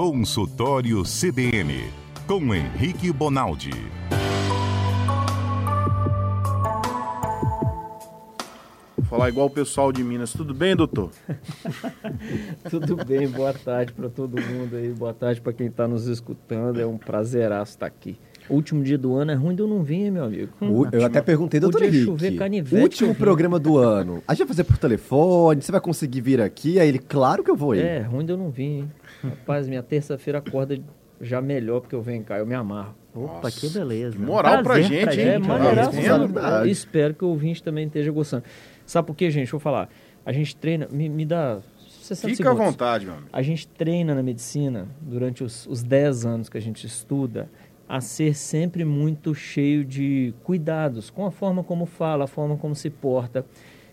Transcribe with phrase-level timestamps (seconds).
[0.00, 1.92] Consultório CBN,
[2.26, 3.68] com Henrique Bonaldi.
[8.96, 10.32] Vou falar igual o pessoal de Minas.
[10.32, 11.10] Tudo bem, doutor?
[12.70, 16.80] Tudo bem, boa tarde para todo mundo aí, boa tarde para quem está nos escutando.
[16.80, 18.18] É um prazeraço estar aqui.
[18.50, 20.52] O último dia do ano é ruim de eu não vir, meu amigo.
[20.60, 22.04] O, eu até perguntei, doutor Henrique.
[22.04, 24.22] chover canivete, último programa do ano.
[24.26, 26.80] A gente vai fazer por telefone, você vai conseguir vir aqui?
[26.80, 27.80] Aí ele, claro que eu vou ir.
[27.84, 28.92] É, ruim de eu não vir, hein?
[29.22, 30.78] Rapaz, minha terça-feira acorda
[31.20, 32.94] já melhor porque eu venho cá, eu me amarro.
[33.14, 34.16] Opa, Nossa, que beleza.
[34.16, 35.28] que moral pra gente, hein?
[35.28, 36.26] É, Gente, tá sabe?
[36.32, 36.66] vendo?
[36.66, 38.44] Espero que o ouvinte também esteja gostando.
[38.86, 39.42] Sabe por quê, gente?
[39.42, 39.88] Deixa eu falar.
[40.24, 41.58] A gente treina, me, me dá
[42.02, 42.72] 60 Fica à segundos.
[42.72, 43.28] vontade, meu amigo.
[43.32, 47.48] A gente treina na medicina, durante os, os 10 anos que a gente estuda,
[47.90, 52.72] a ser sempre muito cheio de cuidados com a forma como fala, a forma como
[52.72, 53.44] se porta.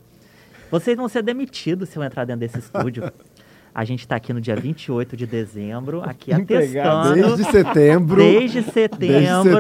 [0.71, 3.13] Vocês vão ser demitidos se eu entrar dentro desse estúdio.
[3.75, 7.15] A gente está aqui no dia 28 de dezembro, aqui atestando.
[7.15, 8.17] Desde setembro.
[8.17, 8.99] Desde setembro,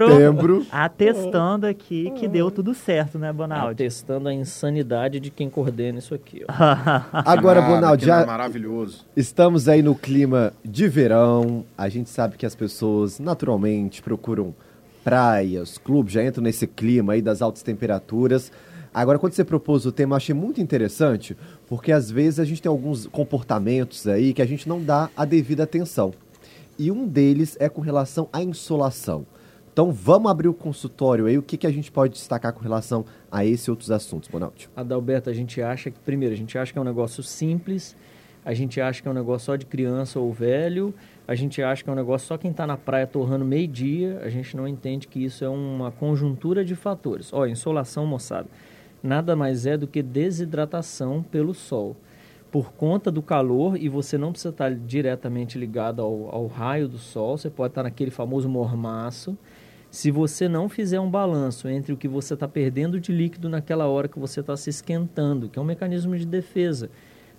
[0.08, 0.66] Desde setembro.
[0.70, 3.76] atestando aqui que deu tudo certo, né, Bonaldi?
[3.76, 6.44] Testando a insanidade de quem coordena isso aqui.
[6.46, 6.52] Ó.
[7.24, 9.06] Agora, Ah, Bonaldi, é já maravilhoso.
[9.16, 11.64] estamos aí no clima de verão.
[11.76, 14.54] A gente sabe que as pessoas naturalmente procuram
[15.02, 18.52] praias, clubes, já entram nesse clima aí das altas temperaturas.
[18.94, 21.36] Agora, quando você propôs o tema, eu achei muito interessante,
[21.66, 25.24] porque às vezes a gente tem alguns comportamentos aí que a gente não dá a
[25.24, 26.12] devida atenção.
[26.78, 29.24] E um deles é com relação à insolação.
[29.72, 31.38] Então, vamos abrir o consultório aí.
[31.38, 34.68] O que, que a gente pode destacar com relação a esse e outros assuntos, Bonaldi?
[34.76, 37.96] Adalberto, a gente acha que, primeiro, a gente acha que é um negócio simples,
[38.44, 40.92] a gente acha que é um negócio só de criança ou velho,
[41.26, 44.28] a gente acha que é um negócio só quem está na praia torrando meio-dia, a
[44.28, 47.32] gente não entende que isso é uma conjuntura de fatores.
[47.32, 48.48] Ó, insolação, moçada,
[49.02, 51.96] nada mais é do que desidratação pelo sol.
[52.50, 56.98] Por conta do calor, e você não precisa estar diretamente ligado ao, ao raio do
[56.98, 59.36] sol, você pode estar naquele famoso mormaço,
[59.92, 63.86] se você não fizer um balanço entre o que você está perdendo de líquido naquela
[63.86, 66.88] hora que você está se esquentando, que é um mecanismo de defesa,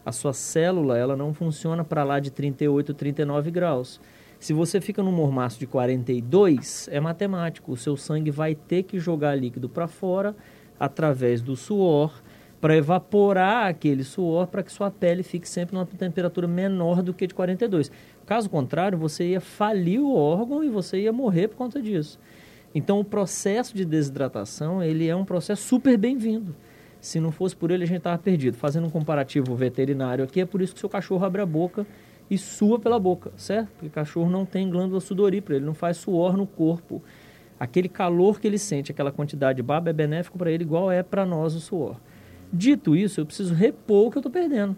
[0.05, 3.99] a sua célula ela não funciona para lá de 38, 39 graus.
[4.39, 8.99] Se você fica num mormaço de 42, é matemático, o seu sangue vai ter que
[8.99, 10.35] jogar líquido para fora
[10.83, 12.21] através do suor
[12.59, 17.27] para evaporar aquele suor para que sua pele fique sempre numa temperatura menor do que
[17.27, 17.91] de 42.
[18.25, 22.19] Caso contrário, você ia falir o órgão e você ia morrer por conta disso.
[22.75, 26.55] Então, o processo de desidratação, ele é um processo super bem-vindo.
[26.99, 28.57] Se não fosse por ele, a gente estava perdido.
[28.57, 31.85] Fazendo um comparativo veterinário aqui, é por isso que seu cachorro abre a boca
[32.29, 33.69] e sua pela boca, certo?
[33.73, 37.01] Porque o cachorro não tem glândula sudorípara, ele não faz suor no corpo.
[37.59, 41.03] Aquele calor que ele sente, aquela quantidade de baba é benéfico para ele, igual é
[41.03, 41.97] para nós o suor.
[42.51, 44.75] Dito isso, eu preciso repor o que eu estou perdendo.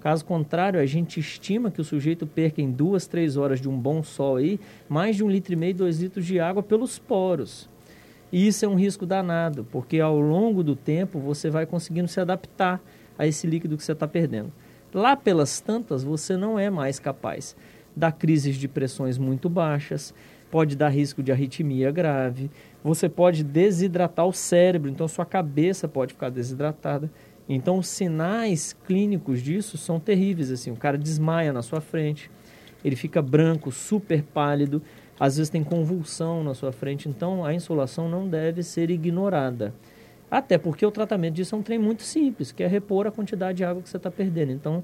[0.00, 3.76] Caso contrário, a gente estima que o sujeito perca em duas, três horas de um
[3.78, 7.68] bom sol aí, mais de um litro e meio, dois litros de água pelos poros.
[8.30, 12.20] E isso é um risco danado, porque ao longo do tempo você vai conseguindo se
[12.20, 12.80] adaptar
[13.18, 14.52] a esse líquido que você está perdendo.
[14.92, 17.56] Lá pelas tantas, você não é mais capaz.
[17.94, 20.14] Dá crises de pressões muito baixas,
[20.50, 22.50] pode dar risco de arritmia grave,
[22.82, 27.10] você pode desidratar o cérebro, então sua cabeça pode ficar desidratada.
[27.48, 30.50] Então, os sinais clínicos disso são terríveis.
[30.50, 32.30] Assim, o cara desmaia na sua frente,
[32.84, 34.82] ele fica branco, super pálido,
[35.18, 37.08] às vezes tem convulsão na sua frente.
[37.08, 39.72] Então, a insolação não deve ser ignorada.
[40.30, 43.58] Até porque o tratamento disso é um trem muito simples, que é repor a quantidade
[43.58, 44.50] de água que você está perdendo.
[44.52, 44.82] Então,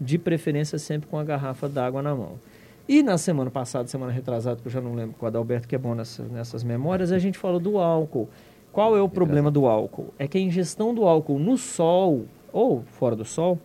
[0.00, 2.38] de preferência, sempre com a garrafa d'água na mão.
[2.88, 5.74] E na semana passada, semana retrasada, que eu já não lembro com o Adalberto, que
[5.74, 8.30] é bom nessa, nessas memórias, a gente falou do álcool.
[8.72, 10.14] Qual é o problema do álcool?
[10.18, 13.58] É que a ingestão do álcool no sol ou fora do sol,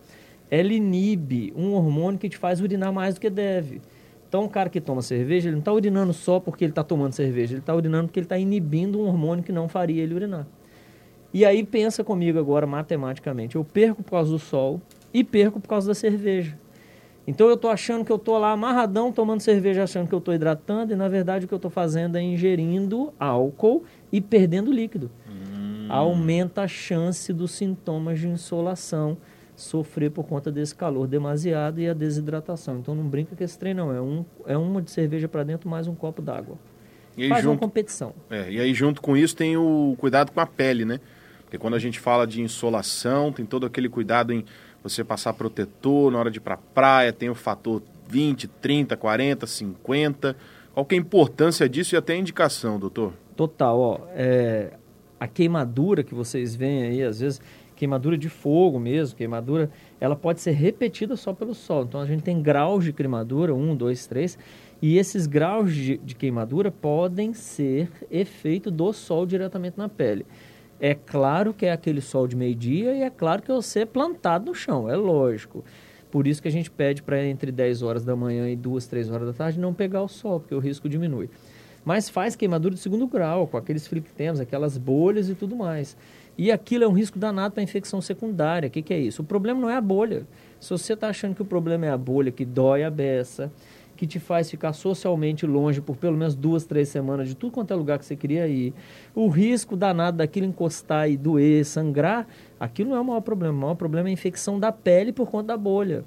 [0.50, 3.80] ela inibe um hormônio que te faz urinar mais do que deve.
[4.28, 7.12] Então, o cara que toma cerveja, ele não está urinando só porque ele está tomando
[7.12, 10.46] cerveja, ele está urinando porque ele está inibindo um hormônio que não faria ele urinar.
[11.32, 13.56] E aí, pensa comigo agora, matematicamente.
[13.56, 14.82] Eu perco por causa do sol
[15.12, 16.58] e perco por causa da cerveja.
[17.26, 20.34] Então, eu estou achando que eu estou lá amarradão tomando cerveja, achando que eu estou
[20.34, 25.10] hidratando, e na verdade o que eu estou fazendo é ingerindo álcool e perdendo líquido.
[25.28, 25.86] Hum.
[25.88, 29.16] Aumenta a chance dos sintomas de insolação
[29.56, 32.78] sofrer por conta desse calor demasiado e a desidratação.
[32.78, 35.68] Então não brinca com esse trem não, é, um, é uma de cerveja para dentro
[35.68, 36.58] mais um copo d'água.
[37.28, 38.12] Faz junto, uma competição.
[38.28, 40.98] É, e aí junto com isso tem o cuidado com a pele, né?
[41.44, 44.44] Porque quando a gente fala de insolação, tem todo aquele cuidado em
[44.84, 49.46] você passar protetor na hora de ir para praia, tem o fator 20, 30, 40,
[49.46, 50.36] 50.
[50.74, 53.14] Qual que é a importância disso e até a indicação, doutor?
[53.34, 54.00] Total, ó.
[54.10, 54.74] É,
[55.18, 57.40] a queimadura que vocês veem aí, às vezes,
[57.74, 61.84] queimadura de fogo mesmo, queimadura, ela pode ser repetida só pelo sol.
[61.84, 64.38] Então a gente tem graus de queimadura, um, dois, três,
[64.82, 70.26] e esses graus de, de queimadura podem ser efeito do sol diretamente na pele.
[70.80, 74.46] É claro que é aquele sol de meio-dia e é claro que é você plantado
[74.46, 75.64] no chão, é lógico.
[76.10, 79.10] Por isso que a gente pede para entre 10 horas da manhã e 2, 3
[79.10, 81.28] horas da tarde não pegar o sol, porque o risco diminui.
[81.84, 85.96] Mas faz queimadura de segundo grau, com aqueles temos, aquelas bolhas e tudo mais.
[86.36, 88.68] E aquilo é um risco danado para infecção secundária.
[88.68, 89.22] O que, que, é isso?
[89.22, 90.26] O problema não é a bolha.
[90.58, 93.52] Se você está achando que o problema é a bolha que dói a beça,
[93.96, 97.72] que te faz ficar socialmente longe por pelo menos duas, três semanas de tudo quanto
[97.72, 98.74] é lugar que você queria ir,
[99.14, 102.26] o risco danado daquilo encostar e doer, sangrar,
[102.58, 103.54] aquilo não é o maior problema.
[103.56, 106.04] O maior problema é a infecção da pele por conta da bolha,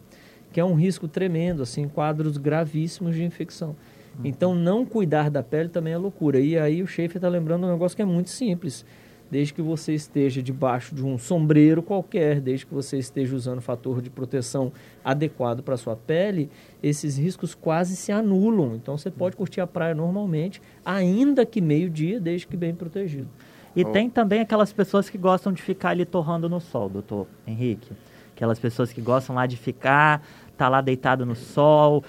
[0.52, 3.76] que é um risco tremendo, assim, quadros gravíssimos de infecção.
[4.24, 6.40] Então, não cuidar da pele também é loucura.
[6.40, 8.84] E aí o Schaefer está lembrando um negócio que é muito simples
[9.30, 14.02] desde que você esteja debaixo de um sombreiro qualquer, desde que você esteja usando fator
[14.02, 14.72] de proteção
[15.04, 16.50] adequado para a sua pele,
[16.82, 18.76] esses riscos quase se anulam.
[18.76, 23.28] Então você pode curtir a praia normalmente, ainda que meio-dia, desde que bem protegido.
[23.76, 23.92] E oh.
[23.92, 27.92] tem também aquelas pessoas que gostam de ficar ali torrando no sol, doutor Henrique.
[28.36, 30.22] Aquelas pessoas que gostam lá de ficar,
[30.58, 32.04] tá lá deitado no sol,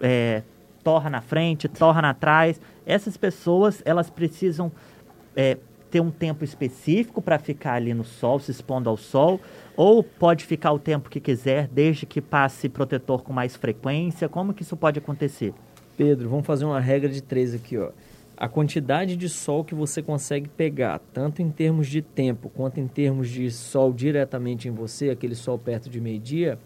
[0.00, 0.42] é,
[0.82, 2.60] torra na frente, torra atrás.
[2.86, 4.72] Essas pessoas, elas precisam
[5.36, 5.56] é,
[5.92, 9.38] ter um tempo específico para ficar ali no sol, se expondo ao sol,
[9.76, 14.26] ou pode ficar o tempo que quiser, desde que passe protetor com mais frequência?
[14.26, 15.52] Como que isso pode acontecer?
[15.94, 17.90] Pedro, vamos fazer uma regra de três aqui, ó.
[18.34, 22.88] A quantidade de sol que você consegue pegar, tanto em termos de tempo quanto em
[22.88, 26.58] termos de sol diretamente em você, aquele sol perto de meio-dia,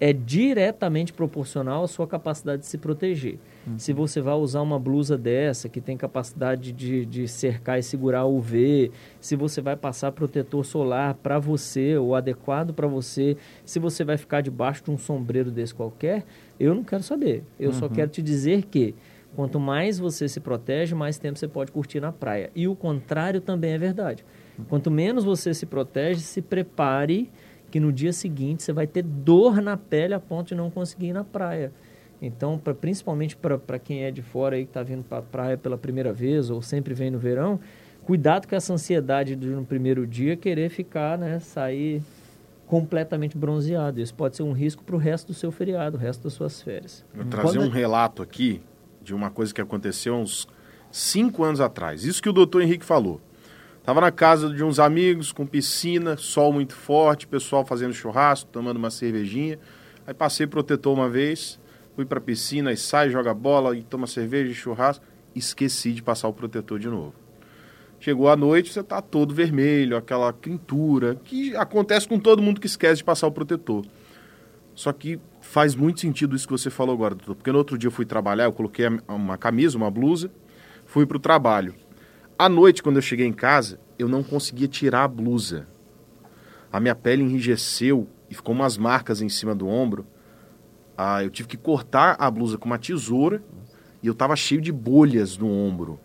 [0.00, 3.38] é diretamente proporcional à sua capacidade de se proteger.
[3.66, 3.78] Uhum.
[3.78, 8.24] Se você vai usar uma blusa dessa, que tem capacidade de, de cercar e segurar
[8.24, 13.78] o UV, se você vai passar protetor solar para você, ou adequado para você, se
[13.78, 16.24] você vai ficar debaixo de um sombreiro desse qualquer,
[16.58, 17.44] eu não quero saber.
[17.58, 17.78] Eu uhum.
[17.78, 18.94] só quero te dizer que
[19.34, 22.50] quanto mais você se protege, mais tempo você pode curtir na praia.
[22.54, 24.24] E o contrário também é verdade.
[24.68, 27.30] Quanto menos você se protege, se prepare
[27.74, 31.06] que no dia seguinte você vai ter dor na pele a ponto de não conseguir
[31.06, 31.72] ir na praia.
[32.22, 35.76] Então, pra, principalmente para quem é de fora e está vindo para a praia pela
[35.76, 37.58] primeira vez ou sempre vem no verão,
[38.04, 42.00] cuidado com essa ansiedade de no primeiro dia querer ficar, né, sair
[42.64, 44.00] completamente bronzeado.
[44.00, 46.62] Isso pode ser um risco para o resto do seu feriado, o resto das suas
[46.62, 47.04] férias.
[47.12, 48.60] Vou trazer um relato aqui
[49.02, 50.46] de uma coisa que aconteceu uns
[50.92, 52.04] cinco anos atrás.
[52.04, 53.20] Isso que o doutor Henrique falou.
[53.84, 58.78] Tava na casa de uns amigos, com piscina, sol muito forte, pessoal fazendo churrasco, tomando
[58.78, 59.58] uma cervejinha.
[60.06, 61.60] Aí passei protetor uma vez,
[61.94, 65.04] fui pra piscina, e sai, joga bola, e toma cerveja e churrasco.
[65.34, 67.12] Esqueci de passar o protetor de novo.
[68.00, 72.66] Chegou a noite, você tá todo vermelho, aquela quintura, que acontece com todo mundo que
[72.66, 73.84] esquece de passar o protetor.
[74.74, 77.88] Só que faz muito sentido isso que você falou agora, doutor, porque no outro dia
[77.88, 80.30] eu fui trabalhar, eu coloquei uma camisa, uma blusa,
[80.86, 81.74] fui pro trabalho.
[82.36, 85.68] À noite, quando eu cheguei em casa, eu não conseguia tirar a blusa.
[86.72, 90.04] A minha pele enrijeceu e ficou umas marcas em cima do ombro.
[90.98, 93.40] Ah, eu tive que cortar a blusa com uma tesoura
[94.02, 96.00] e eu estava cheio de bolhas no ombro.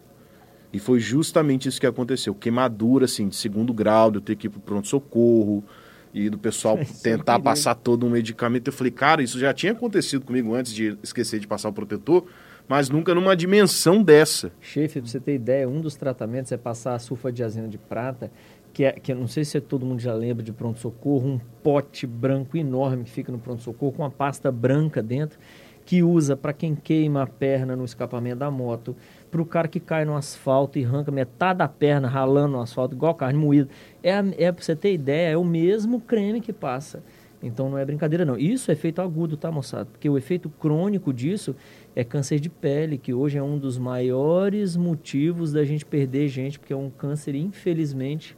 [0.71, 2.35] E foi justamente isso que aconteceu.
[2.35, 5.63] Queimadura, assim, de segundo grau, de eu ter que ir pro pronto-socorro
[6.13, 8.67] e do pessoal tentar passar todo um medicamento.
[8.67, 12.25] Eu falei, cara, isso já tinha acontecido comigo antes de esquecer de passar o protetor
[12.69, 14.51] mas nunca numa dimensão dessa.
[14.61, 18.31] Chefe, para você ter ideia, um dos tratamentos é passar a sulfadiazina de prata,
[18.71, 22.55] que, é, que não sei se todo mundo já lembra de pronto-socorro, um pote branco
[22.55, 25.39] enorme que fica no pronto-socorro com uma pasta branca dentro,
[25.83, 28.95] que usa para quem queima a perna no escapamento da moto,
[29.31, 32.93] para o cara que cai no asfalto e arranca metade da perna ralando no asfalto,
[32.93, 33.67] igual carne moída.
[34.03, 37.01] É, é para você ter ideia, é o mesmo creme que passa.
[37.41, 38.37] Então não é brincadeira não.
[38.37, 39.85] Isso é efeito agudo, tá, moçada?
[39.85, 41.55] Porque o efeito crônico disso
[41.95, 46.59] é câncer de pele, que hoje é um dos maiores motivos da gente perder gente,
[46.59, 48.35] porque é um câncer, infelizmente,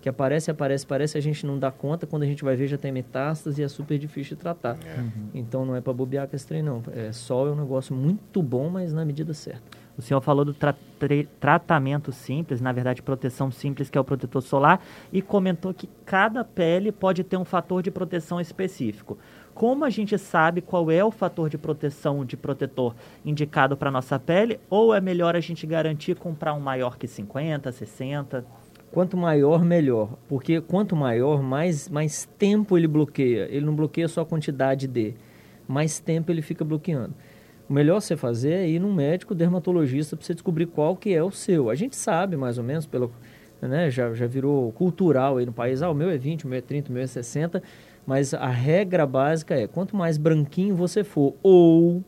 [0.00, 2.76] que aparece, aparece, aparece, a gente não dá conta, quando a gente vai ver já
[2.76, 4.76] tem metástase e é super difícil de tratar.
[4.84, 5.00] É.
[5.00, 5.28] Uhum.
[5.32, 6.82] Então não é para bobear com esse trem não.
[6.92, 9.81] É, sol é um negócio muito bom, mas na medida certa.
[9.96, 10.74] O senhor falou do tra
[11.40, 14.80] tratamento simples, na verdade proteção simples, que é o protetor solar,
[15.12, 19.18] e comentou que cada pele pode ter um fator de proteção específico.
[19.52, 22.94] Como a gente sabe qual é o fator de proteção de protetor
[23.24, 24.60] indicado para nossa pele?
[24.70, 28.44] Ou é melhor a gente garantir comprar um maior que 50, 60?
[28.92, 30.10] Quanto maior, melhor.
[30.28, 33.46] Porque quanto maior, mais, mais tempo ele bloqueia.
[33.50, 35.14] Ele não bloqueia só a quantidade de,
[35.68, 37.14] mais tempo ele fica bloqueando.
[37.72, 41.24] O melhor você fazer é ir num médico dermatologista para você descobrir qual que é
[41.24, 41.70] o seu.
[41.70, 43.10] A gente sabe, mais ou menos, pelo,
[43.62, 45.80] né, já, já virou cultural aí no país.
[45.80, 47.62] Ah, o meu é 20, o meu é 30, o meu é 60.
[48.04, 52.04] Mas a regra básica é, quanto mais branquinho você for, ou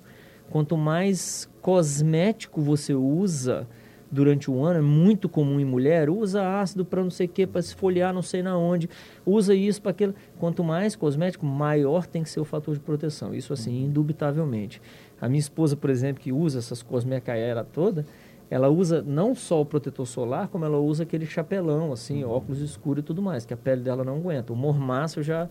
[0.50, 3.66] quanto mais cosmético você usa
[4.14, 7.46] durante o ano, é muito comum em mulher, usa ácido para não sei o que,
[7.46, 8.88] para esfoliar não sei na onde,
[9.26, 10.14] usa isso para aquilo.
[10.38, 13.34] Quanto mais cosmético, maior tem que ser o fator de proteção.
[13.34, 14.80] Isso assim, indubitavelmente.
[15.24, 18.04] A minha esposa, por exemplo, que usa essas cosmecaiera toda,
[18.50, 23.00] ela usa não só o protetor solar, como ela usa aquele chapelão, assim, óculos escuros
[23.00, 24.52] e tudo mais, que a pele dela não aguenta.
[24.52, 25.48] O mormaço já,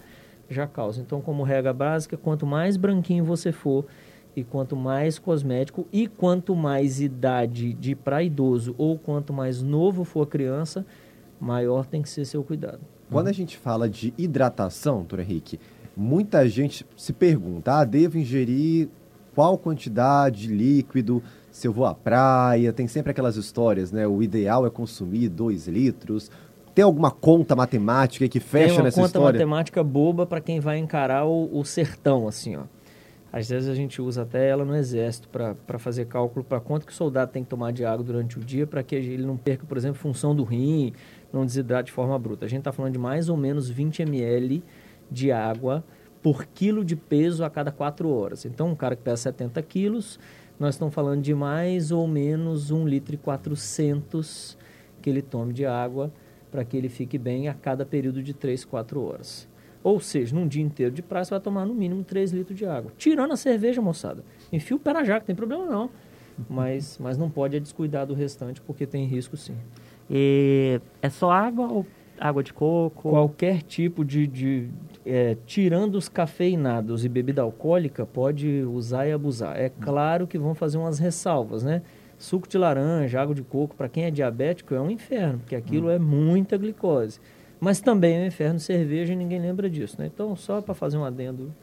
[0.48, 1.02] já causa.
[1.02, 3.84] Então, como regra básica, quanto mais branquinho você for,
[4.36, 10.04] e quanto mais cosmético e quanto mais idade de para idoso ou quanto mais novo
[10.04, 10.86] for a criança,
[11.40, 12.82] maior tem que ser seu cuidado.
[13.10, 15.60] Quando a gente fala de hidratação, doutor Henrique,
[15.98, 18.88] muita gente se pergunta: ah, devo ingerir
[19.34, 21.22] qual quantidade de líquido
[21.52, 22.72] se eu vou à praia?
[22.74, 24.08] Tem sempre aquelas histórias, né?
[24.08, 26.30] O ideal é consumir 2 litros.
[26.74, 29.40] Tem alguma conta matemática que fecha Tem nessa uma conta história?
[29.40, 32.64] matemática boba para quem vai encarar o, o sertão, assim, ó.
[33.32, 36.92] Às vezes a gente usa até ela no exército para fazer cálculo para quanto que
[36.92, 39.66] o soldado tem que tomar de água durante o dia para que ele não perca,
[39.66, 40.94] por exemplo, função do rim,
[41.32, 42.46] não desidrate de forma bruta.
[42.46, 44.64] A gente está falando de mais ou menos 20 ml
[45.10, 45.84] de água
[46.24, 48.46] por quilo de peso a cada 4 horas.
[48.46, 50.18] Então, um cara que pesa 70 quilos,
[50.58, 54.58] nós estamos falando de mais ou menos 1 litro e 400
[55.02, 56.12] que ele tome de água
[56.50, 59.50] para que ele fique bem a cada período de 3, 4 horas.
[59.84, 62.66] Ou seja, num dia inteiro de praia, você vai tomar no mínimo 3 litros de
[62.66, 62.94] água.
[62.98, 64.24] Tirando a cerveja, moçada.
[64.52, 65.90] Enfia o pé na jaca, tem problema não.
[66.50, 69.58] Mas, mas não pode descuidar do restante, porque tem risco sim.
[70.10, 71.86] E é só água ou
[72.20, 73.10] água de coco?
[73.10, 74.28] Qualquer tipo de...
[74.28, 74.70] de
[75.06, 79.60] é, tirando os cafeinados e bebida alcoólica, pode usar e abusar.
[79.60, 81.82] É claro que vão fazer umas ressalvas, né?
[82.18, 85.90] Suco de laranja, água de coco, para quem é diabético, é um inferno, porque aquilo
[85.90, 87.20] é muita glicose.
[87.60, 90.10] Mas também é um inferno cerveja e ninguém lembra disso, né?
[90.14, 91.54] Então, só para fazer um adendo,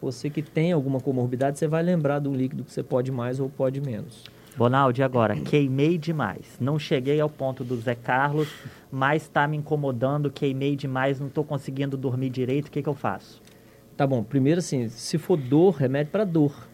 [0.00, 3.48] você que tem alguma comorbidade, você vai lembrar do líquido que você pode mais ou
[3.48, 4.24] pode menos.
[4.56, 6.56] Bonaldi, agora, queimei demais.
[6.60, 8.48] Não cheguei ao ponto do Zé Carlos,
[8.90, 12.94] mas está me incomodando, queimei demais, não estou conseguindo dormir direito, o que, que eu
[12.94, 13.40] faço?
[13.96, 16.68] Tá bom, primeiro assim, se for dor, remédio para dor.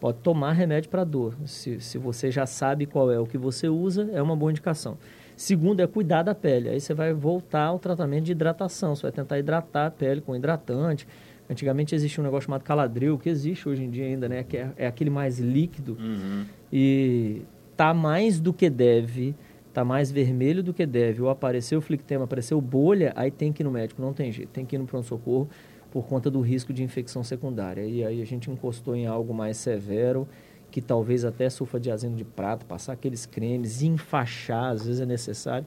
[0.00, 1.36] Pode tomar remédio para dor.
[1.46, 4.98] Se, se você já sabe qual é o que você usa, é uma boa indicação.
[5.36, 6.68] Segundo é cuidar da pele.
[6.68, 8.96] Aí você vai voltar ao tratamento de hidratação.
[8.96, 11.06] Você vai tentar hidratar a pele com hidratante.
[11.48, 14.42] Antigamente existia um negócio chamado caladril, que existe hoje em dia ainda, né?
[14.42, 15.96] Que é, é aquele mais líquido.
[16.00, 16.46] Uhum.
[16.72, 17.42] E
[17.76, 19.34] tá mais do que deve,
[19.72, 21.20] tá mais vermelho do que deve.
[21.20, 24.00] Ou apareceu flictema, apareceu bolha, aí tem que ir no médico.
[24.00, 24.48] Não tem jeito.
[24.48, 25.48] Tem que ir no pronto-socorro
[25.90, 27.84] por conta do risco de infecção secundária.
[27.84, 30.26] E aí a gente encostou em algo mais severo
[30.70, 35.66] que talvez até sulfadiazino de prata, passar aqueles cremes, enfaixar, às vezes é necessário.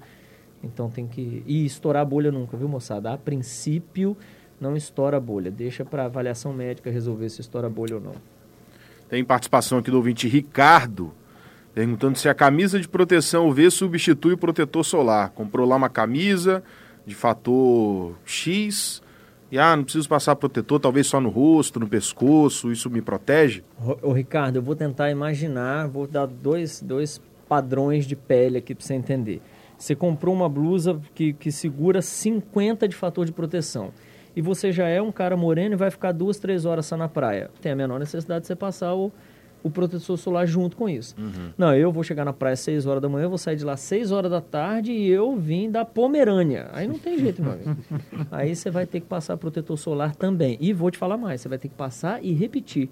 [0.63, 1.43] Então tem que.
[1.45, 3.13] E estourar a bolha nunca, viu, moçada?
[3.13, 4.17] A princípio,
[4.59, 5.51] não estoura a bolha.
[5.51, 8.34] Deixa para avaliação médica resolver se estoura a bolha ou não.
[9.09, 11.13] Tem participação aqui do ouvinte Ricardo,
[11.73, 15.29] perguntando se a camisa de proteção UV substitui o protetor solar.
[15.29, 16.63] Comprou lá uma camisa
[17.05, 19.03] de fator X
[19.51, 23.63] e ah, não preciso passar protetor, talvez só no rosto, no pescoço, isso me protege?
[24.01, 28.83] Ô, Ricardo, eu vou tentar imaginar, vou dar dois, dois padrões de pele aqui para
[28.83, 29.41] você entender.
[29.77, 33.91] Você comprou uma blusa que, que segura 50 de fator de proteção.
[34.35, 37.07] E você já é um cara moreno e vai ficar duas, três horas só na
[37.07, 37.49] praia.
[37.61, 39.11] Tem a menor necessidade de você passar o,
[39.63, 41.15] o protetor solar junto com isso.
[41.17, 41.51] Uhum.
[41.57, 43.63] Não, eu vou chegar na praia às 6 horas da manhã, eu vou sair de
[43.63, 46.69] lá às 6 horas da tarde e eu vim da Pomerânia.
[46.73, 47.77] Aí não tem jeito, meu amigo.
[48.29, 50.57] Aí você vai ter que passar protetor solar também.
[50.59, 52.89] E vou te falar mais, você vai ter que passar e repetir.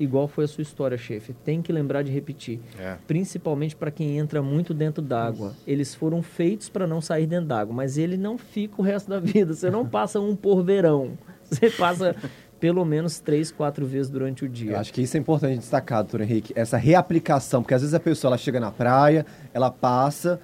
[0.00, 1.34] Igual foi a sua história, chefe.
[1.44, 2.58] Tem que lembrar de repetir.
[2.78, 2.96] É.
[3.06, 5.54] Principalmente para quem entra muito dentro d'água.
[5.66, 9.20] Eles foram feitos para não sair dentro d'água, mas ele não fica o resto da
[9.20, 9.52] vida.
[9.52, 11.18] Você não passa um por verão.
[11.44, 12.16] Você passa
[12.60, 14.72] pelo menos três, quatro vezes durante o dia.
[14.72, 18.00] Eu acho que isso é importante destacar, doutor Henrique, essa reaplicação, porque às vezes a
[18.00, 20.38] pessoa ela chega na praia, ela passa,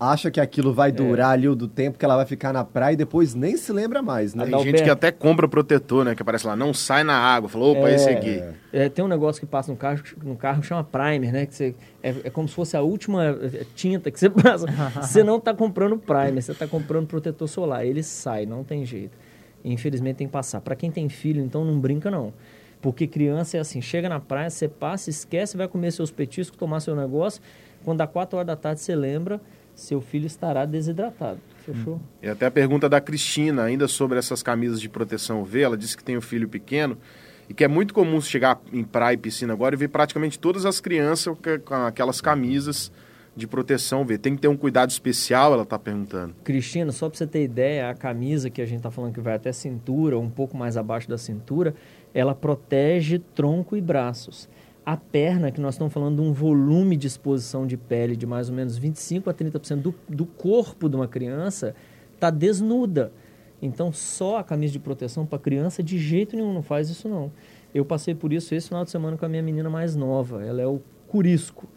[0.00, 2.94] acha que aquilo vai durar ali o do tempo que ela vai ficar na praia
[2.94, 4.44] e depois nem se lembra mais, né?
[4.44, 4.78] Tem Adalberto.
[4.78, 6.14] gente que até compra protetor, né?
[6.14, 7.50] Que aparece lá, não sai na água.
[7.50, 7.94] Falou, opa, É.
[7.94, 8.42] esse aqui.
[8.72, 11.44] É, tem um negócio que passa no carro, no carro que chama primer, né?
[11.44, 14.64] Que você, é, é como se fosse a última é, tinta que você passa.
[15.02, 17.84] você não está comprando primer, você está comprando protetor solar.
[17.84, 19.16] Ele sai, não tem jeito.
[19.62, 20.60] Infelizmente tem que passar.
[20.62, 22.32] Para quem tem filho, então não brinca não.
[22.80, 26.80] Porque criança é assim, chega na praia, você passa, esquece, vai comer seus petiscos, tomar
[26.80, 27.42] seu negócio.
[27.84, 29.38] Quando dá 4 horas da tarde, você lembra,
[29.80, 31.40] seu filho estará desidratado.
[31.64, 32.00] Fechou?
[32.22, 35.96] E até a pergunta da Cristina, ainda sobre essas camisas de proteção UV, ela disse
[35.96, 36.96] que tem um filho pequeno
[37.48, 40.64] e que é muito comum chegar em praia e piscina agora e ver praticamente todas
[40.64, 41.34] as crianças
[41.64, 42.92] com aquelas camisas
[43.34, 44.18] de proteção UV.
[44.18, 46.34] Tem que ter um cuidado especial, ela está perguntando.
[46.44, 49.34] Cristina, só para você ter ideia, a camisa que a gente está falando que vai
[49.34, 51.74] até a cintura, um pouco mais abaixo da cintura,
[52.12, 54.48] ela protege tronco e braços.
[54.84, 58.48] A perna, que nós estamos falando de um volume de exposição de pele de mais
[58.48, 61.74] ou menos 25 a 30% do, do corpo de uma criança,
[62.14, 63.12] está desnuda.
[63.62, 67.30] Então, só a camisa de proteção para criança, de jeito nenhum, não faz isso não.
[67.74, 70.62] Eu passei por isso esse final de semana com a minha menina mais nova, ela
[70.62, 71.68] é o curisco.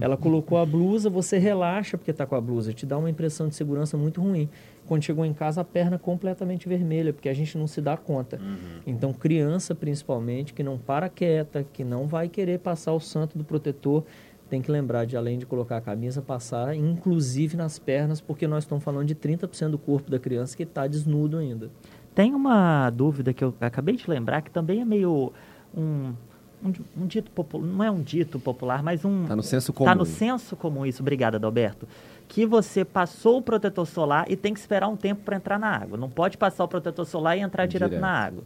[0.00, 3.48] Ela colocou a blusa, você relaxa porque está com a blusa, te dá uma impressão
[3.48, 4.48] de segurança muito ruim.
[4.86, 8.40] Quando chegou em casa, a perna completamente vermelha, porque a gente não se dá conta.
[8.86, 13.44] Então, criança principalmente, que não para quieta, que não vai querer passar o santo do
[13.44, 14.04] protetor,
[14.48, 18.64] tem que lembrar de, além de colocar a camisa, passar inclusive nas pernas, porque nós
[18.64, 21.70] estamos falando de 30% do corpo da criança que está desnudo ainda.
[22.14, 25.32] Tem uma dúvida que eu acabei de lembrar, que também é meio
[25.76, 26.14] um,
[26.64, 29.24] um, um dito popular, não é um dito popular, mas um...
[29.26, 29.94] Tá no senso Tá comum.
[29.94, 31.86] no senso comum isso, obrigado, Adalberto.
[32.26, 35.68] Que você passou o protetor solar e tem que esperar um tempo para entrar na
[35.68, 35.96] água.
[35.96, 38.02] Não pode passar o protetor solar e entrar direto, Direto.
[38.02, 38.42] na água.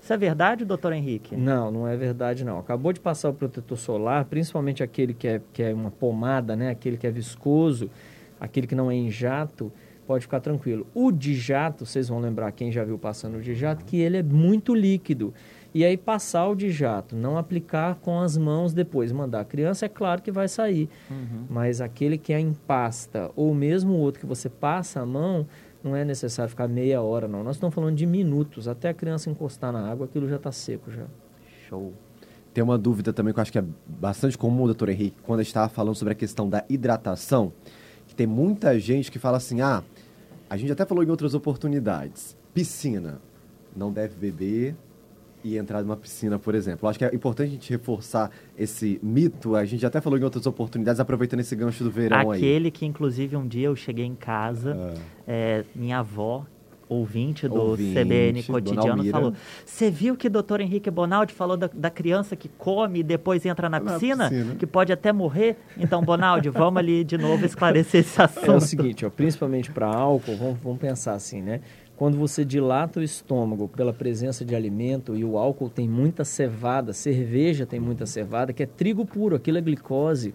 [0.00, 1.34] Isso é verdade, doutor Henrique?
[1.34, 2.58] Não, não é verdade não.
[2.60, 6.70] Acabou de passar o protetor solar, principalmente aquele que é, que é uma pomada, né?
[6.70, 7.90] aquele que é viscoso,
[8.38, 9.72] aquele que não é em jato,
[10.06, 10.86] pode ficar tranquilo.
[10.94, 14.18] O de jato, vocês vão lembrar, quem já viu passando o de jato, que ele
[14.18, 15.34] é muito líquido.
[15.76, 19.84] E aí passar o de jato, não aplicar com as mãos depois, mandar a criança,
[19.84, 20.88] é claro que vai sair.
[21.50, 25.46] Mas aquele que é em pasta, ou mesmo o outro que você passa a mão,
[25.84, 27.44] não é necessário ficar meia hora, não.
[27.44, 28.66] Nós estamos falando de minutos.
[28.66, 31.04] Até a criança encostar na água, aquilo já está seco já.
[31.68, 31.92] Show.
[32.54, 35.42] Tem uma dúvida também que eu acho que é bastante comum, doutor Henrique, quando a
[35.42, 37.52] gente estava falando sobre a questão da hidratação,
[38.06, 39.84] que tem muita gente que fala assim, ah,
[40.48, 43.20] a gente até falou em outras oportunidades, piscina,
[43.76, 44.74] não deve beber
[45.46, 46.86] e entrar numa piscina, por exemplo.
[46.86, 50.22] Eu acho que é importante a gente reforçar esse mito, a gente até falou em
[50.24, 52.38] outras oportunidades, aproveitando esse gancho do verão aí.
[52.38, 54.94] Aquele que, inclusive, um dia eu cheguei em casa,
[55.26, 56.44] é, minha avó,
[56.88, 59.32] ouvinte do Ouvinte, CBN Cotidiano, falou:
[59.64, 63.44] Você viu que o doutor Henrique Bonaldi falou da, da criança que come e depois
[63.44, 64.54] entra na Na piscina, piscina.
[64.54, 65.56] que pode até morrer?
[65.76, 68.60] Então, Bonaldi, vamos ali de novo esclarecer esse É o assunto.
[68.60, 71.60] seguinte, ó, principalmente para álcool, vamos, vamos pensar assim, né?
[71.96, 76.92] Quando você dilata o estômago pela presença de alimento e o álcool tem muita cevada,
[76.92, 80.34] cerveja tem muita cevada, que é trigo puro, aquilo é glicose,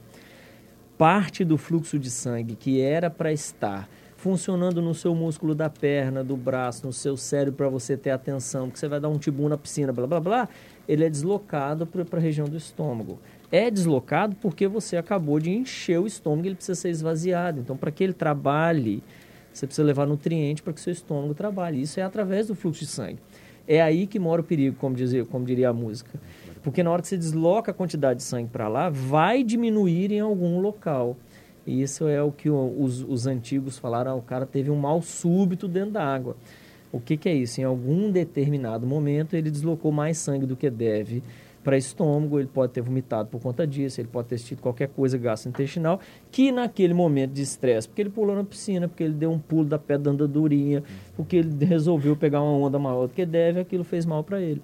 [0.98, 3.88] parte do fluxo de sangue que era para estar
[4.22, 8.68] funcionando no seu músculo da perna, do braço, no seu cérebro para você ter atenção,
[8.68, 10.50] porque você vai dar um tibum na piscina, blá blá blá,
[10.88, 13.20] ele é deslocado para a região do estômago.
[13.52, 17.60] É deslocado porque você acabou de encher o estômago, ele precisa ser esvaziado.
[17.60, 19.04] Então, para que ele trabalhe,
[19.54, 21.82] você precisa levar nutriente para que seu estômago trabalhe.
[21.82, 23.20] Isso é através do fluxo de sangue.
[23.68, 26.20] É aí que mora o perigo, como, dizia, como diria a música.
[26.64, 30.20] Porque na hora que você desloca a quantidade de sangue para lá, vai diminuir em
[30.20, 31.18] algum local.
[31.66, 35.02] E isso é o que os, os antigos falaram, ah, o cara teve um mal
[35.02, 36.36] súbito dentro da água.
[36.92, 37.62] O que, que é isso?
[37.62, 41.24] Em algum determinado momento, ele deslocou mais sangue do que deve
[41.64, 45.18] para estômago, ele pode ter vomitado por conta disso, ele pode ter tido qualquer coisa
[45.18, 46.00] gastrointestinal,
[46.32, 49.66] que naquele momento de estresse, porque ele pulou na piscina, porque ele deu um pulo
[49.66, 50.84] da pedra da andadurinha,
[51.16, 54.62] porque ele resolveu pegar uma onda maior do que deve, aquilo fez mal para ele.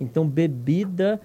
[0.00, 1.20] Então, bebida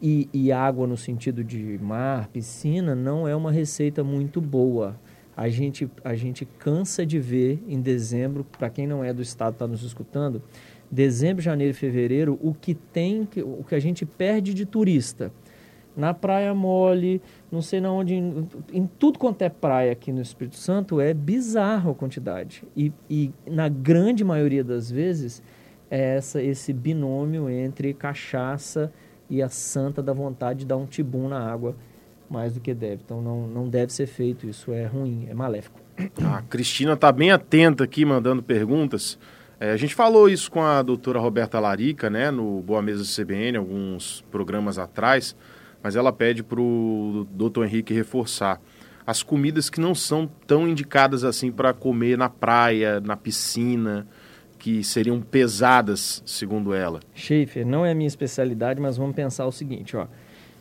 [0.00, 4.96] e, e água no sentido de mar, piscina, não é uma receita muito boa.
[5.36, 9.54] A gente, a gente cansa de ver em dezembro, para quem não é do estado
[9.54, 10.42] está nos escutando,
[10.90, 15.32] dezembro, janeiro e fevereiro, o que tem, o que a gente perde de turista.
[15.96, 20.20] Na Praia Mole, não sei na onde, em, em tudo quanto é praia aqui no
[20.20, 22.62] Espírito Santo, é bizarro a quantidade.
[22.76, 25.42] E, e na grande maioria das vezes,
[25.90, 28.92] é essa, esse binômio entre cachaça
[29.28, 31.74] e a santa da vontade de dar um tibum na água
[32.28, 33.02] mais do que deve.
[33.04, 35.80] Então não, não deve ser feito, isso é ruim, é maléfico.
[36.24, 39.18] A Cristina está bem atenta aqui, mandando perguntas.
[39.60, 43.58] É, a gente falou isso com a doutora Roberta Larica, né, no Boa Mesa CBN,
[43.58, 45.36] alguns programas atrás,
[45.82, 48.58] mas ela pede para o doutor Henrique reforçar
[49.06, 54.06] as comidas que não são tão indicadas assim para comer na praia, na piscina,
[54.58, 57.00] que seriam pesadas, segundo ela.
[57.14, 60.06] Schaefer, não é a minha especialidade, mas vamos pensar o seguinte, ó.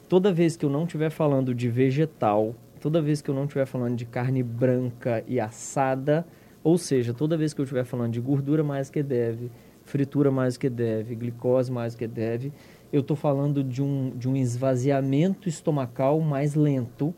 [0.10, 3.66] Toda vez que eu não estiver falando de vegetal, toda vez que eu não estiver
[3.66, 6.26] falando de carne branca e assada,
[6.64, 9.52] ou seja, toda vez que eu estiver falando de gordura mais que deve,
[9.84, 12.52] fritura mais que deve, glicose mais que deve,
[12.92, 17.14] eu estou falando de um, de um esvaziamento estomacal mais lento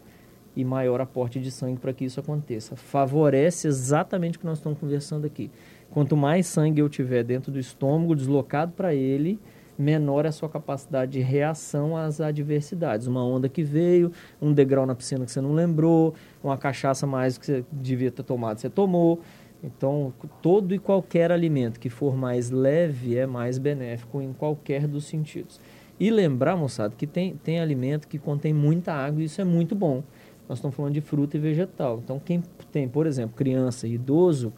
[0.56, 2.76] e maior aporte de sangue para que isso aconteça.
[2.76, 5.50] Favorece exatamente o que nós estamos conversando aqui.
[5.90, 9.40] Quanto mais sangue eu tiver dentro do estômago, deslocado para ele,
[9.78, 13.08] menor é a sua capacidade de reação às adversidades.
[13.08, 17.38] Uma onda que veio, um degrau na piscina que você não lembrou, uma cachaça mais
[17.38, 19.22] que você devia ter tomado, você tomou.
[19.64, 25.06] Então, todo e qualquer alimento que for mais leve é mais benéfico em qualquer dos
[25.06, 25.60] sentidos.
[26.00, 29.76] E lembrar, moçada, que tem, tem alimento que contém muita água e isso é muito
[29.76, 30.04] bom.
[30.50, 32.02] Nós estamos falando de fruta e vegetal.
[32.04, 34.52] Então, quem tem, por exemplo, criança e idoso,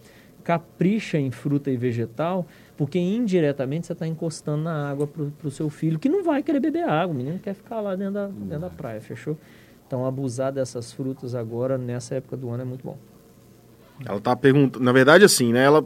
[0.43, 5.69] capricha em fruta e vegetal, porque indiretamente você está encostando na água para o seu
[5.69, 8.59] filho, que não vai querer beber água, o menino quer ficar lá dentro da, dentro
[8.59, 9.37] da praia, fechou?
[9.87, 12.97] Então, abusar dessas frutas agora, nessa época do ano, é muito bom.
[14.05, 15.63] Ela está perguntando, na verdade, assim, né?
[15.63, 15.85] Ela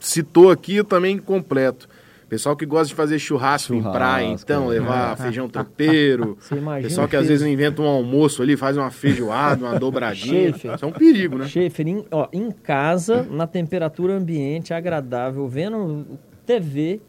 [0.00, 1.88] citou aqui também completo.
[2.28, 4.78] Pessoal que gosta de fazer churrasco, churrasco em praia, então, é.
[4.78, 6.36] levar feijão tropeiro.
[6.82, 10.50] Pessoal que às vezes inventa um almoço ali, faz uma feijoada, uma dobradinha.
[10.50, 11.46] Schaefer, Isso é um perigo, né?
[11.46, 16.06] Schaefer, em, ó, em casa, na temperatura ambiente agradável, vendo
[16.46, 17.00] TV,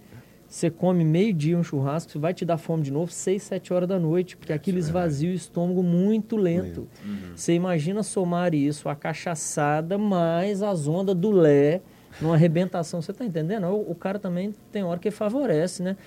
[0.47, 3.89] você come meio-dia um churrasco, você vai te dar fome de novo 6, 7 horas
[3.89, 6.88] da noite, porque aquilo esvazia o estômago muito lento.
[7.04, 7.36] Uhum.
[7.36, 11.82] Você imagina somar isso, a cachaçada, mais as ondas do Lé,
[12.21, 13.01] numa arrebentação.
[13.01, 13.67] Você está entendendo?
[13.67, 15.97] O, o, cara também tem hora que favorece, né?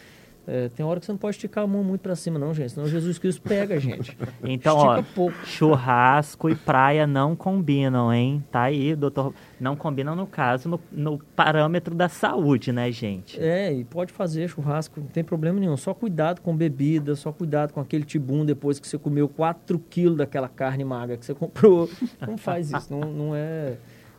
[0.50, 2.72] É, tem hora que você não pode esticar a mão muito para cima, não, gente.
[2.72, 4.16] Senão Jesus Cristo pega a gente.
[4.42, 5.36] Então, Estica ó, pouco.
[5.44, 8.42] churrasco e praia não combinam, hein?
[8.50, 9.34] Tá aí, doutor.
[9.60, 13.38] Não combinam, no caso, no, no, parâmetro da saúde, né, gente?
[13.38, 15.76] É, e pode fazer churrasco, não tem problema nenhum.
[15.76, 20.16] Só cuidado com bebida, só cuidado com aquele tibum depois que você comeu 4 quilos
[20.16, 21.90] daquela carne magra que você comprou.
[22.26, 23.76] Não faz isso, não, não é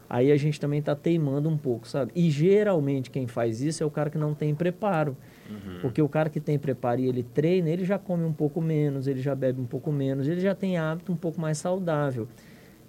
[0.10, 2.12] aí a gente também está teimando um pouco, sabe?
[2.16, 5.16] E geralmente quem faz isso é o cara que não tem preparo.
[5.50, 5.80] Uhum.
[5.82, 9.08] Porque o cara que tem preparo e ele treina, ele já come um pouco menos,
[9.08, 12.28] ele já bebe um pouco menos, ele já tem hábito um pouco mais saudável.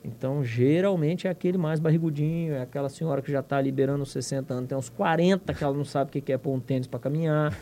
[0.03, 4.55] Então, geralmente é aquele mais barrigudinho, é aquela senhora que já está liberando os 60
[4.55, 6.99] anos, tem uns 40 que ela não sabe o que é pôr um tênis para
[6.99, 7.57] caminhar.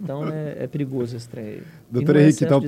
[0.00, 1.62] Então, é, é, perigoso esse trem aí.
[1.90, 2.62] Doutor é Henrique, então,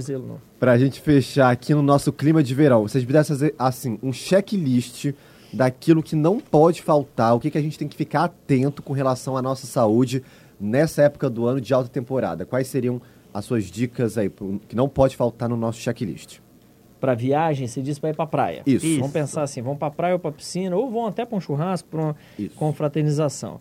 [0.59, 4.13] para a gente fechar aqui no nosso clima de verão, vocês pudessem fazer, assim, um
[4.13, 5.13] checklist
[5.53, 8.93] daquilo que não pode faltar, o que, que a gente tem que ficar atento com
[8.93, 10.23] relação à nossa saúde
[10.59, 12.47] nessa época do ano de alta temporada.
[12.47, 13.01] Quais seriam
[13.35, 14.31] as suas dicas aí
[14.69, 16.39] que não pode faltar no nosso checklist?
[17.01, 18.63] Para viagem, você diz para ir para praia.
[18.65, 18.87] Isso.
[18.87, 18.99] Isso.
[18.99, 21.89] Vamos pensar assim, vão para praia ou para piscina, ou vão até para um churrasco,
[21.89, 22.55] para uma Isso.
[22.55, 23.61] confraternização.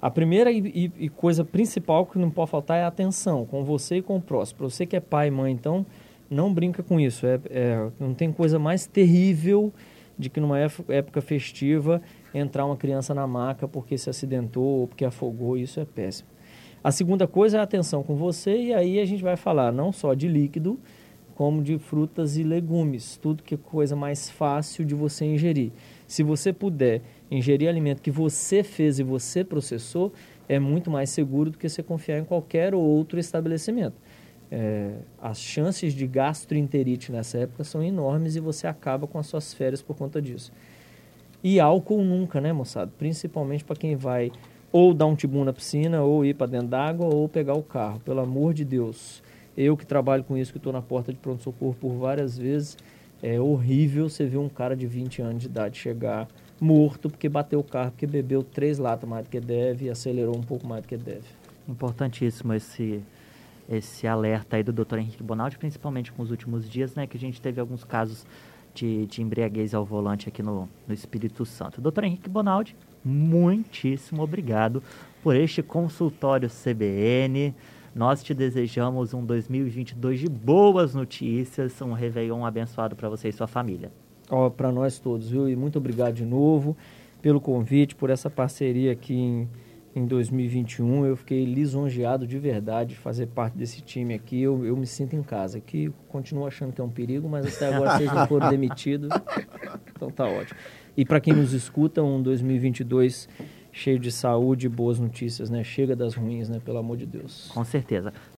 [0.00, 3.96] A primeira e, e, coisa principal que não pode faltar é a atenção com você
[3.96, 4.58] e com o próximo.
[4.58, 5.84] Para você que é pai e mãe, então,
[6.30, 7.26] não brinca com isso.
[7.26, 9.72] É, é, não tem coisa mais terrível
[10.18, 12.00] de que numa época festiva
[12.32, 16.28] entrar uma criança na maca porque se acidentou ou porque afogou, isso é péssimo.
[16.82, 19.92] A segunda coisa é a atenção com você e aí a gente vai falar não
[19.92, 20.78] só de líquido,
[21.34, 25.70] como de frutas e legumes, tudo que é coisa mais fácil de você ingerir.
[26.06, 30.12] Se você puder ingerir alimento que você fez e você processou,
[30.48, 33.96] é muito mais seguro do que você confiar em qualquer outro estabelecimento
[34.50, 39.52] é, as chances de gastroenterite nessa época são enormes e você acaba com as suas
[39.52, 40.52] férias por conta disso.
[41.42, 42.90] E álcool nunca, né, moçada?
[42.98, 44.30] Principalmente para quem vai
[44.72, 48.00] ou dar um tibum na piscina, ou ir para dentro d'água, ou pegar o carro.
[48.00, 49.22] Pelo amor de Deus.
[49.56, 52.76] Eu que trabalho com isso, que estou na porta de pronto-socorro por várias vezes,
[53.22, 56.28] é horrível você ver um cara de 20 anos de idade chegar
[56.60, 60.36] morto porque bateu o carro, porque bebeu três latas mais do que deve e acelerou
[60.36, 61.24] um pouco mais do que deve.
[61.68, 63.02] Importantíssimo esse
[63.68, 64.98] esse alerta aí do Dr.
[64.98, 68.26] Henrique Bonaldi, principalmente com os últimos dias, né, que a gente teve alguns casos
[68.74, 71.80] de, de embriaguez ao volante aqui no, no Espírito Santo.
[71.80, 72.04] Dr.
[72.04, 74.82] Henrique Bonaldi, muitíssimo obrigado
[75.22, 77.54] por este consultório CBN.
[77.94, 83.46] Nós te desejamos um 2022 de boas notícias, um Réveillon abençoado para você e sua
[83.46, 83.90] família.
[84.28, 85.48] Oh, para nós todos, viu?
[85.48, 86.76] E muito obrigado de novo
[87.22, 89.48] pelo convite, por essa parceria aqui em
[89.98, 91.06] em 2021.
[91.06, 94.42] Eu fiquei lisonjeado de verdade de fazer parte desse time aqui.
[94.42, 95.60] Eu, eu me sinto em casa.
[95.60, 99.08] Que continuo achando que é um perigo, mas até agora vocês não foram demitidos.
[99.94, 100.58] Então tá ótimo.
[100.96, 103.28] E para quem nos escuta, um 2022
[103.72, 105.62] cheio de saúde e boas notícias, né?
[105.62, 106.58] Chega das ruins, né?
[106.64, 107.50] Pelo amor de Deus.
[107.52, 108.12] Com certeza.